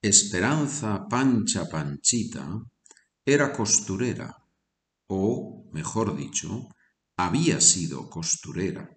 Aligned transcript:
Esperanza 0.00 1.08
Pancha 1.08 1.68
Panchita 1.68 2.62
era 3.26 3.52
costurera, 3.52 4.32
o, 5.08 5.68
mejor 5.72 6.16
dicho, 6.16 6.68
había 7.16 7.60
sido 7.60 8.08
costurera, 8.08 8.88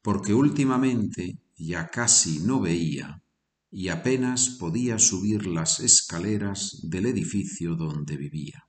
porque 0.00 0.32
últimamente 0.32 1.42
ya 1.54 1.88
casi 1.88 2.38
no 2.38 2.60
veía 2.60 3.22
y 3.70 3.88
apenas 3.88 4.56
podía 4.58 4.98
subir 4.98 5.46
las 5.46 5.80
escaleras 5.80 6.80
del 6.84 7.04
edificio 7.04 7.74
donde 7.74 8.16
vivía. 8.16 8.66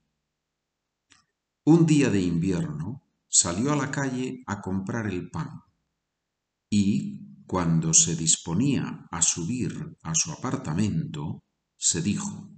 Un 1.64 1.86
día 1.86 2.10
de 2.10 2.20
invierno 2.20 3.06
salió 3.30 3.72
a 3.72 3.78
la 3.78 3.92
calle 3.92 4.44
a 4.46 4.60
comprar 4.60 5.08
el 5.08 5.30
pan 5.30 5.62
y, 6.70 7.46
cuando 7.46 7.94
se 7.94 8.18
disponía 8.18 9.08
a 9.10 9.22
subir 9.22 9.96
a 10.04 10.14
su 10.14 10.34
apartamento, 10.34 11.46
se 11.78 12.02
dijo, 12.02 12.50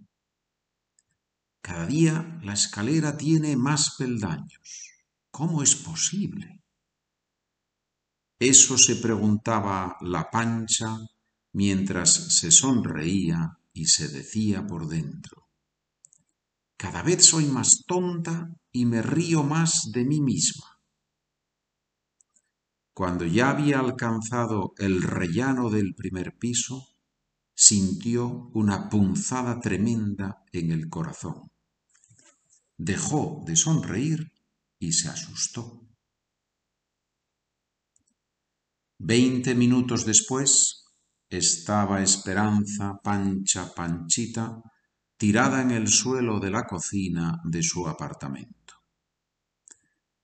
Cada 1.62 1.86
día 1.86 2.40
la 2.42 2.54
escalera 2.54 3.18
tiene 3.18 3.56
más 3.56 3.96
peldaños. 3.98 4.92
¿Cómo 5.30 5.62
es 5.62 5.76
posible? 5.76 6.64
Eso 8.40 8.78
se 8.78 8.96
preguntaba 8.96 9.98
la 10.02 10.32
pancha 10.32 10.98
mientras 11.52 12.14
se 12.38 12.52
sonreía 12.52 13.60
y 13.74 13.86
se 13.86 14.08
decía 14.08 14.66
por 14.66 14.88
dentro. 14.88 15.50
Cada 16.78 17.04
vez 17.04 17.26
soy 17.26 17.46
más 17.46 17.84
tonta 17.86 18.56
y 18.72 18.86
me 18.86 19.02
río 19.02 19.44
más 19.44 19.92
de 19.92 20.06
mí 20.06 20.22
misma. 20.22 20.80
Cuando 22.94 23.26
ya 23.26 23.50
había 23.50 23.80
alcanzado 23.80 24.74
el 24.78 25.02
rellano 25.02 25.70
del 25.70 25.94
primer 25.96 26.38
piso, 26.38 26.88
sintió 27.70 28.50
una 28.56 28.90
punzada 28.90 29.60
tremenda 29.60 30.44
en 30.52 30.72
el 30.72 30.90
corazón. 30.90 31.52
Dejó 32.76 33.44
de 33.46 33.56
sonreír 33.56 34.34
y 34.80 34.94
se 34.94 35.08
asustó. 35.08 35.88
Veinte 38.98 39.54
minutos 39.54 40.04
después 40.04 40.86
estaba 41.30 42.02
Esperanza 42.02 43.00
Pancha 43.04 43.72
Panchita 43.76 44.64
tirada 45.16 45.62
en 45.62 45.70
el 45.70 45.90
suelo 45.90 46.40
de 46.40 46.50
la 46.50 46.66
cocina 46.66 47.40
de 47.44 47.62
su 47.62 47.88
apartamento. 47.88 48.74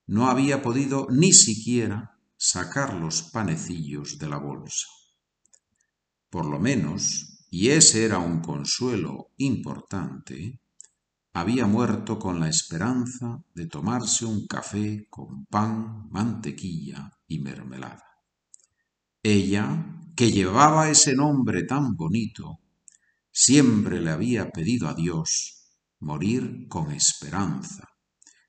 No 0.07 0.29
había 0.29 0.63
podido 0.63 1.05
ni 1.11 1.31
siquiera 1.31 2.19
sacar 2.37 2.95
los 2.95 3.21
panecillos 3.21 4.17
de 4.17 4.29
la 4.29 4.39
bolsa. 4.39 4.87
Por 6.31 6.47
lo 6.47 6.59
menos, 6.59 7.34
y 7.49 7.69
ese 7.69 8.05
era 8.05 8.19
un 8.19 8.41
consuelo 8.41 9.31
importante, 9.37 10.59
había 11.33 11.67
muerto 11.67 12.17
con 12.17 12.39
la 12.39 12.47
esperanza 12.47 13.43
de 13.53 13.67
tomarse 13.67 14.25
un 14.25 14.47
café 14.47 15.07
con 15.09 15.45
pan, 15.45 16.09
mantequilla 16.09 17.11
y 17.27 17.39
mermelada. 17.39 18.05
Ella, 19.21 20.01
que 20.15 20.31
llevaba 20.31 20.89
ese 20.89 21.13
nombre 21.13 21.63
tan 21.63 21.95
bonito, 21.95 22.59
siempre 23.31 23.99
le 23.99 24.11
había 24.11 24.49
pedido 24.51 24.87
a 24.87 24.93
Dios 24.93 25.73
morir 25.99 26.67
con 26.69 26.91
esperanza, 26.91 27.89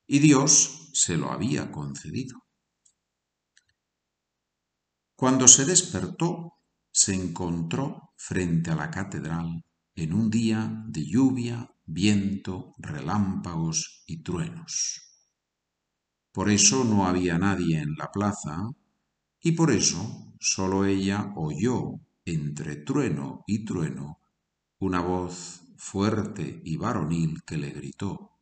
y 0.05 0.19
Dios 0.19 0.89
se 0.93 1.17
lo 1.17 1.31
había 1.31 1.71
concedido. 1.71 2.45
Cuando 5.15 5.47
se 5.47 5.65
despertó, 5.65 6.56
se 6.97 7.13
encontró 7.13 8.11
frente 8.17 8.71
a 8.71 8.75
la 8.75 8.89
catedral 8.89 9.63
en 9.93 10.13
un 10.13 10.31
día 10.31 10.83
de 10.87 11.05
lluvia, 11.05 11.71
viento, 11.85 12.73
relámpagos 12.79 14.03
y 14.07 14.23
truenos. 14.23 15.03
Por 16.31 16.49
eso 16.49 16.83
no 16.83 17.05
había 17.05 17.37
nadie 17.37 17.81
en 17.81 17.93
la 17.95 18.11
plaza 18.11 18.71
y 19.39 19.51
por 19.51 19.69
eso 19.69 20.33
sólo 20.39 20.85
ella 20.85 21.33
oyó 21.35 21.99
entre 22.25 22.77
trueno 22.77 23.43
y 23.45 23.63
trueno 23.63 24.19
una 24.79 24.99
voz 24.99 25.61
fuerte 25.77 26.63
y 26.65 26.77
varonil 26.77 27.43
que 27.43 27.57
le 27.57 27.69
gritó 27.69 28.39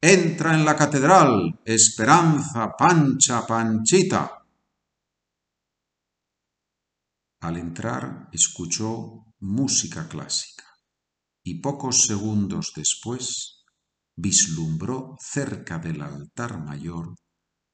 Entra 0.00 0.54
en 0.54 0.64
la 0.64 0.74
catedral, 0.74 1.60
Esperanza 1.66 2.74
Pancha 2.78 3.46
Panchita. 3.46 4.41
Al 7.42 7.56
entrar 7.56 8.28
escuchó 8.30 9.24
música 9.40 10.06
clásica 10.06 10.62
y 11.42 11.60
pocos 11.60 12.06
segundos 12.06 12.72
después 12.76 13.64
vislumbró 14.14 15.16
cerca 15.18 15.80
del 15.80 16.02
altar 16.02 16.64
mayor 16.64 17.16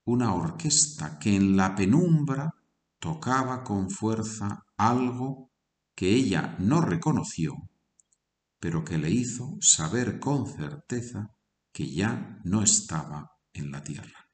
una 0.07 0.33
orquesta 0.33 1.19
que 1.19 1.37
en 1.37 1.55
la 1.59 1.75
penumbra 1.75 2.55
tocaba 2.99 3.63
con 3.63 3.91
fuerza 3.91 4.65
algo 4.79 5.51
que 5.95 6.15
ella 6.15 6.57
no 6.59 6.81
reconoció, 6.81 7.53
pero 8.59 8.87
que 8.87 8.97
le 8.97 9.11
hizo 9.11 9.59
saber 9.61 10.19
con 10.19 10.47
certeza 10.47 11.37
que 11.73 11.93
ya 11.93 12.39
no 12.43 12.63
estaba 12.63 13.33
en 13.53 13.71
la 13.71 13.85
tierra. 13.85 14.28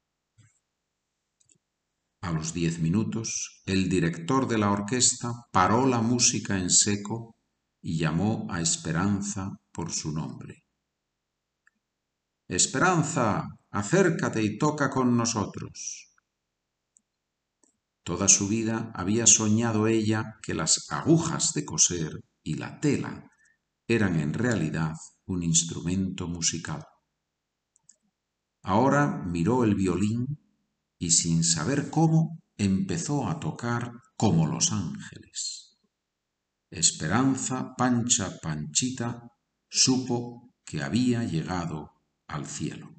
A 2.25 2.33
los 2.33 2.55
diez 2.55 2.79
minutos, 2.79 3.61
el 3.67 3.91
director 3.91 4.49
de 4.49 4.57
la 4.57 4.71
orquesta 4.71 5.31
paró 5.53 5.87
la 5.87 6.01
música 6.01 6.57
en 6.59 6.71
seco 6.71 7.37
y 7.83 7.99
llamó 7.99 8.47
a 8.49 8.63
Esperanza 8.63 9.51
por 9.71 9.93
su 9.93 10.11
nombre. 10.11 10.65
Esperanza, 12.49 13.47
acércate 13.71 14.43
y 14.43 14.57
toca 14.57 14.89
con 14.89 15.15
nosotros. 15.15 16.15
Toda 18.03 18.27
su 18.29 18.49
vida 18.49 18.91
había 18.95 19.27
soñado 19.27 19.87
ella 19.87 20.39
que 20.41 20.55
las 20.55 20.87
agujas 20.89 21.53
de 21.53 21.67
coser 21.67 22.21
y 22.43 22.55
la 22.55 22.81
tela 22.81 23.31
eran 23.87 24.19
en 24.19 24.33
realidad 24.33 24.95
un 25.27 25.43
instrumento 25.43 26.27
musical. 26.27 26.87
Ahora 28.63 29.23
miró 29.27 29.63
el 29.63 29.75
violín 29.75 30.34
y 31.05 31.11
sin 31.11 31.45
saber 31.45 31.91
cómo 31.91 32.41
empezó 32.57 33.29
a 33.29 33.39
tocar 33.39 33.93
como 34.17 34.47
los 34.47 34.73
ángeles. 34.73 35.77
Esperanza 36.71 37.75
Pancha 37.77 38.39
Panchita 38.41 39.29
supo 39.69 40.55
que 40.65 40.83
había 40.83 41.23
llegado 41.25 41.91
al 42.27 42.47
cielo. 42.47 42.95